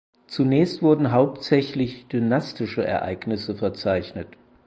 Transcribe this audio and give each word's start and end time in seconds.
Zunächst 0.25 0.81
wurden 0.81 1.11
hauptsächlich 1.11 2.07
dynastische 2.07 2.83
Ereignisse 2.83 3.53
verzeichnet. 3.53 4.29